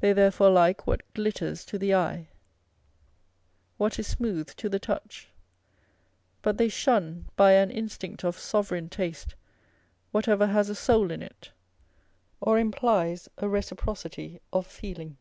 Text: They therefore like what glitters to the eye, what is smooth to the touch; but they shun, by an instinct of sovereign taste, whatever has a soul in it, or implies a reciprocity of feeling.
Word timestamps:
They 0.00 0.12
therefore 0.12 0.50
like 0.50 0.84
what 0.84 1.02
glitters 1.14 1.64
to 1.66 1.78
the 1.78 1.94
eye, 1.94 2.26
what 3.76 4.00
is 4.00 4.08
smooth 4.08 4.50
to 4.56 4.68
the 4.68 4.80
touch; 4.80 5.28
but 6.42 6.58
they 6.58 6.68
shun, 6.68 7.26
by 7.36 7.52
an 7.52 7.70
instinct 7.70 8.24
of 8.24 8.36
sovereign 8.36 8.88
taste, 8.88 9.36
whatever 10.10 10.48
has 10.48 10.70
a 10.70 10.74
soul 10.74 11.12
in 11.12 11.22
it, 11.22 11.52
or 12.40 12.58
implies 12.58 13.28
a 13.38 13.48
reciprocity 13.48 14.40
of 14.52 14.66
feeling. 14.66 15.18